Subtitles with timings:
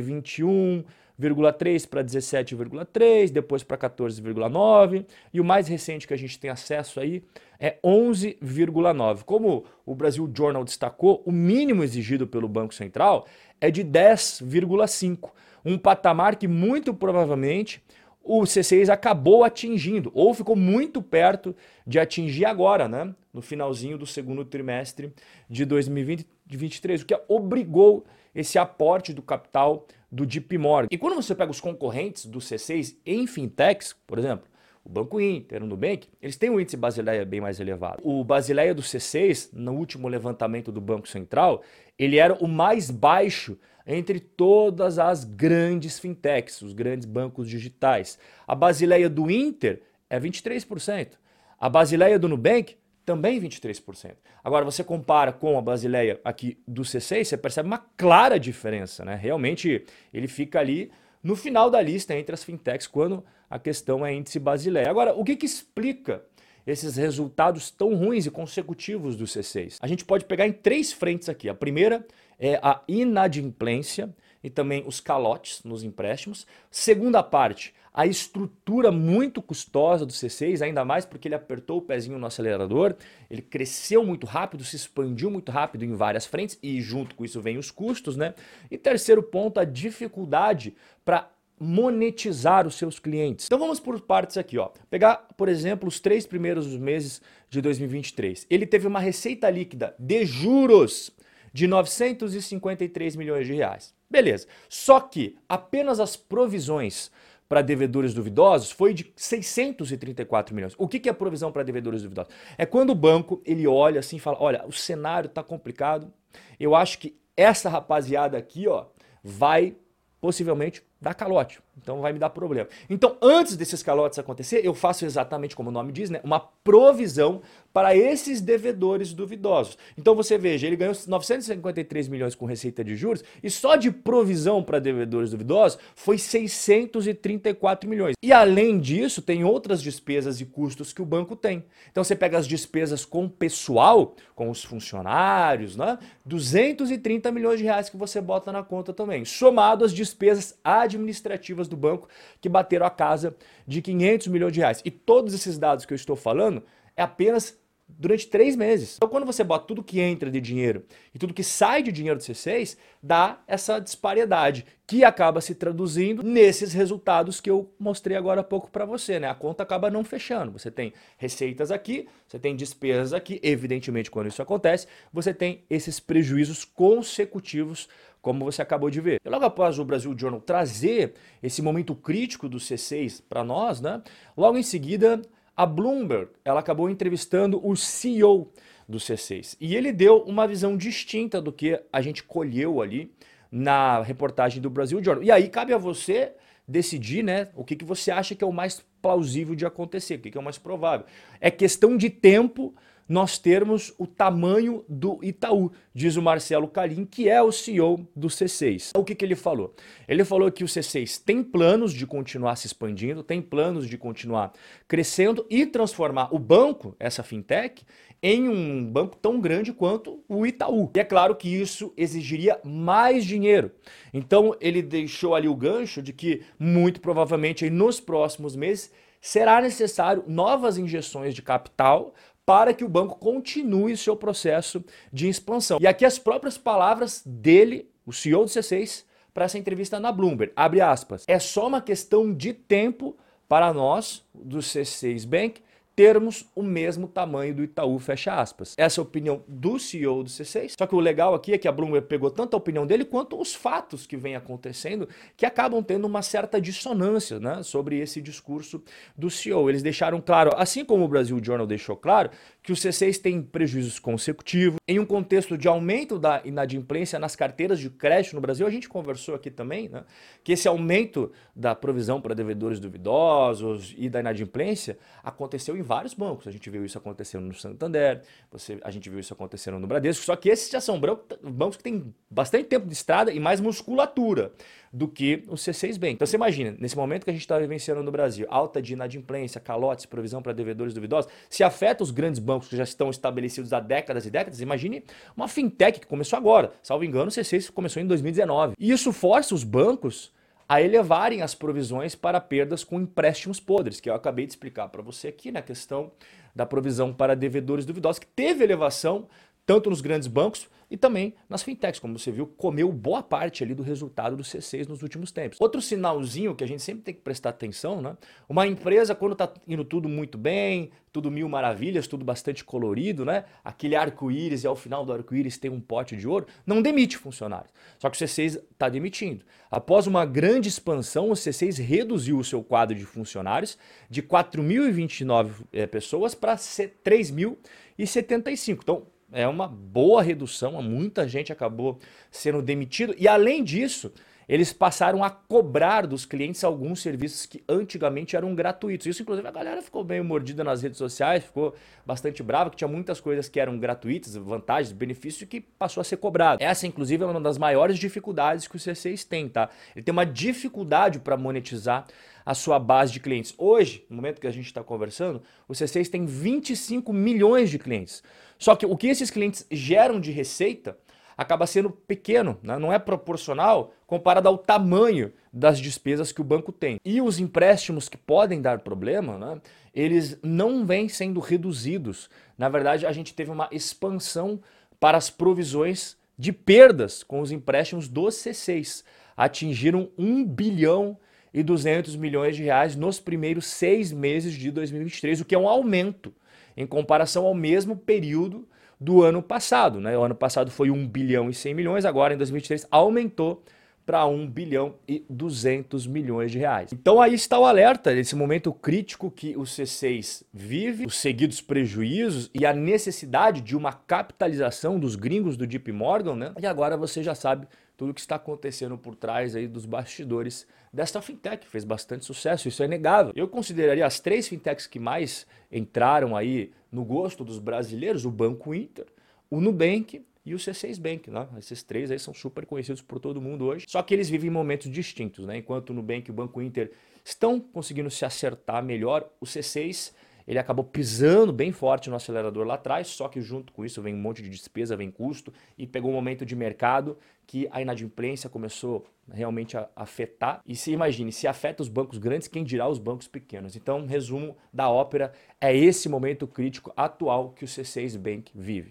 [1.20, 7.00] 21,3 para 17,3, depois para 14,9 e o mais recente que a gente tem acesso
[7.00, 7.22] aí
[7.60, 9.24] é 11,9.
[9.24, 13.28] Como o Brasil Journal destacou, o mínimo exigido pelo Banco Central
[13.60, 15.32] é de 10,5,
[15.66, 17.84] um patamar que muito provavelmente
[18.30, 21.56] o C6 acabou atingindo, ou ficou muito perto
[21.88, 23.16] de atingir agora, né?
[23.34, 25.12] No finalzinho do segundo trimestre
[25.50, 30.90] de 2023, o que obrigou esse aporte do capital do JP Morgan.
[30.92, 34.46] E quando você pega os concorrentes do C6 em fintechs, por exemplo,
[34.86, 38.00] o Banco Inter, o Nubank, eles têm um índice Basileia bem mais elevado.
[38.04, 41.64] O Basileia do C6, no último levantamento do Banco Central,
[41.98, 43.58] ele era o mais baixo
[43.92, 48.20] entre todas as grandes fintechs, os grandes bancos digitais.
[48.48, 51.14] A Basileia do Inter é 23%.
[51.60, 54.14] A Basileia do Nubank também 23%.
[54.44, 59.16] Agora você compara com a Basileia aqui do C6, você percebe uma clara diferença, né?
[59.16, 59.84] Realmente
[60.14, 60.92] ele fica ali
[61.24, 64.88] no final da lista entre as fintechs quando a questão é índice Basileia.
[64.88, 66.24] Agora, o que, que explica
[66.66, 69.78] esses resultados tão ruins e consecutivos do C6?
[69.82, 71.50] A gente pode pegar em três frentes aqui.
[71.50, 72.06] A primeira
[72.40, 76.48] é a inadimplência e também os calotes nos empréstimos.
[76.72, 82.18] Segunda parte, a estrutura muito custosa do C6, ainda mais porque ele apertou o pezinho
[82.18, 82.96] no acelerador,
[83.30, 87.42] ele cresceu muito rápido, se expandiu muito rápido em várias frentes e junto com isso
[87.42, 88.34] vem os custos, né?
[88.72, 91.30] E terceiro ponto, a dificuldade para
[91.60, 93.46] monetizar os seus clientes.
[93.46, 94.70] Então vamos por partes aqui, ó.
[94.90, 98.48] Pegar, por exemplo, os três primeiros meses de 2023.
[98.50, 101.12] Ele teve uma receita líquida de juros
[101.54, 103.94] de 953 milhões de reais.
[104.10, 104.48] Beleza.
[104.68, 107.12] Só que apenas as provisões
[107.48, 110.76] para devedores duvidosos foi de 634 milhões.
[110.78, 112.32] O que é provisão para devedores duvidosos?
[112.58, 116.14] É quando o banco ele olha assim e fala: olha, o cenário está complicado.
[116.60, 118.86] Eu acho que essa rapaziada aqui, ó,
[119.24, 119.76] vai
[120.22, 121.62] possivelmente dá calote.
[121.82, 122.68] Então vai me dar problema.
[122.90, 126.20] Então, antes desses calotes acontecer, eu faço exatamente como o nome diz, né?
[126.24, 127.42] Uma provisão
[127.74, 129.78] para esses devedores duvidosos.
[129.98, 134.64] Então você veja, ele ganhou 953 milhões com receita de juros e só de provisão
[134.64, 138.16] para devedores duvidosos foi 634 milhões.
[138.22, 141.64] E além disso, tem outras despesas e custos que o banco tem.
[141.92, 145.98] Então você pega as despesas com pessoal, com os funcionários, né?
[146.26, 151.78] 230 milhões de reais que você bota na conta também, somado às despesas administrativas do
[151.78, 152.08] banco
[152.42, 153.36] que bateram a casa
[153.66, 154.82] de 500 milhões de reais.
[154.84, 156.64] E todos esses dados que eu estou falando
[156.98, 157.58] é apenas
[157.98, 158.98] durante três meses.
[158.98, 162.20] Então, quando você bota tudo que entra de dinheiro e tudo que sai de dinheiro
[162.20, 168.42] do C6, dá essa disparidade que acaba se traduzindo nesses resultados que eu mostrei agora
[168.42, 169.28] há pouco para você, né?
[169.28, 170.52] A conta acaba não fechando.
[170.52, 176.00] Você tem receitas aqui, você tem despesas aqui, evidentemente quando isso acontece, você tem esses
[176.00, 177.88] prejuízos consecutivos
[178.22, 179.22] como você acabou de ver.
[179.24, 184.02] E logo após o Brasil Journal trazer esse momento crítico do C6 para nós, né?
[184.36, 185.22] Logo em seguida,
[185.56, 188.52] a Bloomberg, ela acabou entrevistando o CEO
[188.88, 193.12] do C6 e ele deu uma visão distinta do que a gente colheu ali
[193.52, 195.24] na reportagem do Brasil Journal.
[195.24, 196.34] E aí cabe a você
[196.68, 200.20] decidir, né, o que, que você acha que é o mais plausível de acontecer, o
[200.20, 201.06] que, que é o mais provável.
[201.42, 202.76] É questão de tempo
[203.10, 208.28] nós termos o tamanho do Itaú, diz o Marcelo Calim, que é o CEO do
[208.28, 208.92] C6.
[208.96, 209.74] O que, que ele falou?
[210.08, 214.54] Ele falou que o C6 tem planos de continuar se expandindo, tem planos de continuar
[214.88, 217.84] crescendo e transformar o banco, essa fintech,
[218.22, 220.92] em um banco tão grande quanto o Itaú.
[220.96, 223.72] E é claro que isso exigiria mais dinheiro.
[224.14, 228.92] Então ele deixou ali o gancho de que muito provavelmente nos próximos meses
[229.22, 232.14] será necessário novas injeções de capital
[232.50, 235.78] para que o banco continue seu processo de expansão.
[235.80, 240.52] E aqui as próprias palavras dele, o CEO do C6, para essa entrevista na Bloomberg.
[240.56, 241.26] Abre aspas.
[241.28, 243.16] É só uma questão de tempo
[243.48, 245.62] para nós, do C6 Bank,
[246.00, 248.74] termos o mesmo tamanho do Itaú, fecha aspas.
[248.78, 250.76] Essa é a opinião do CEO do C6.
[250.80, 253.38] Só que o legal aqui é que a Bloomberg pegou tanto a opinião dele quanto
[253.38, 258.82] os fatos que vem acontecendo, que acabam tendo uma certa dissonância né, sobre esse discurso
[259.14, 259.70] do CEO.
[259.70, 262.30] Eles deixaram claro, assim como o Brasil Journal deixou claro,
[262.64, 264.80] que o C6 tem prejuízos consecutivos.
[264.88, 268.88] Em um contexto de aumento da inadimplência nas carteiras de crédito no Brasil, a gente
[268.88, 270.06] conversou aqui também, né,
[270.46, 276.48] que esse aumento da provisão para devedores duvidosos e da inadimplência aconteceu em vários bancos.
[276.48, 280.24] A gente viu isso acontecendo no Santander, você, a gente viu isso acontecendo no Bradesco,
[280.24, 281.02] só que esses já são
[281.42, 284.52] bancos que têm bastante tempo de estrada e mais musculatura
[284.94, 286.14] do que o C6 Bank.
[286.14, 289.60] Então você imagina, nesse momento que a gente está vivenciando no Brasil, alta de inadimplência,
[289.60, 293.80] calotes, provisão para devedores duvidosos, se afeta os grandes bancos que já estão estabelecidos há
[293.80, 295.04] décadas e décadas, imagine
[295.36, 296.72] uma fintech que começou agora.
[296.84, 298.76] Salvo engano, o C6 começou em 2019.
[298.78, 300.32] E isso força os bancos
[300.70, 305.02] a elevarem as provisões para perdas com empréstimos podres, que eu acabei de explicar para
[305.02, 306.12] você aqui na questão
[306.56, 309.28] da provisão para devedores duvidosos, que teve elevação
[309.70, 313.76] tanto nos grandes bancos e também nas fintechs, como você viu, comeu boa parte ali
[313.76, 315.62] do resultado do C6 nos últimos tempos.
[315.62, 318.18] Outro sinalzinho que a gente sempre tem que prestar atenção, né?
[318.50, 323.46] Uma empresa quando está indo tudo muito bem, tudo mil maravilhas, tudo bastante colorido, né?
[323.64, 327.72] Aquele arco-íris e ao final do arco-íris tem um pote de ouro, não demite funcionários.
[328.00, 329.46] Só que o C6 está demitindo.
[329.70, 333.78] Após uma grande expansão, o C6 reduziu o seu quadro de funcionários
[334.10, 338.80] de 4.029 é, pessoas para 3.075.
[338.82, 342.00] Então, é uma boa redução, muita gente acabou
[342.32, 343.14] sendo demitido.
[343.18, 344.12] E além disso,
[344.50, 349.06] eles passaram a cobrar dos clientes alguns serviços que antigamente eram gratuitos.
[349.06, 352.88] Isso, inclusive, a galera ficou meio mordida nas redes sociais, ficou bastante brava, que tinha
[352.88, 356.64] muitas coisas que eram gratuitas, vantagens, benefícios, que passou a ser cobrado.
[356.64, 359.70] Essa, inclusive, é uma das maiores dificuldades que o C6 tem, tá?
[359.96, 362.08] Ele tem uma dificuldade para monetizar
[362.44, 363.54] a sua base de clientes.
[363.56, 368.24] Hoje, no momento que a gente está conversando, o C6 tem 25 milhões de clientes.
[368.58, 370.98] Só que o que esses clientes geram de receita
[371.40, 372.78] acaba sendo pequeno, né?
[372.78, 377.00] não é proporcional comparado ao tamanho das despesas que o banco tem.
[377.06, 379.62] E os empréstimos que podem dar problema, né?
[379.96, 382.30] eles não vêm sendo reduzidos.
[382.58, 384.60] Na verdade, a gente teve uma expansão
[385.00, 389.06] para as provisões de perdas com os empréstimos do C6.
[389.38, 391.18] Atingiram 1 bilhão
[391.54, 395.70] e 200 milhões de reais nos primeiros seis meses de 2023, o que é um
[395.70, 396.34] aumento
[396.76, 398.68] em comparação ao mesmo período
[399.00, 400.00] do ano passado.
[400.00, 400.18] Né?
[400.18, 403.64] O ano passado foi 1 bilhão e 100 milhões, agora em 2023 aumentou
[404.10, 406.92] para 1 bilhão e 200 milhões de reais.
[406.92, 412.50] Então aí está o alerta, esse momento crítico que o C6 vive, os seguidos prejuízos
[412.52, 416.54] e a necessidade de uma capitalização dos gringos do JP Morgan, né?
[416.60, 420.66] E agora você já sabe tudo o que está acontecendo por trás aí dos bastidores
[420.92, 423.32] desta fintech, fez bastante sucesso, isso é inegável.
[423.36, 428.74] Eu consideraria as três fintechs que mais entraram aí no gosto dos brasileiros, o Banco
[428.74, 429.06] Inter,
[429.50, 431.48] o Nubank e o C6 Bank, né?
[431.58, 434.92] Esses três aí são super conhecidos por todo mundo hoje, só que eles vivem momentos
[434.92, 435.58] distintos, né?
[435.58, 436.92] Enquanto o Nubank e o Banco Inter
[437.24, 440.14] estão conseguindo se acertar melhor, o C6
[440.50, 444.16] ele acabou pisando bem forte no acelerador lá atrás, só que junto com isso vem
[444.16, 447.16] um monte de despesa, vem custo, e pegou um momento de mercado
[447.46, 450.62] que a inadimplência começou realmente a afetar.
[450.66, 453.76] E se imagine, se afeta os bancos grandes, quem dirá os bancos pequenos?
[453.76, 458.90] Então, resumo da ópera, é esse momento crítico atual que o C6 Bank vive.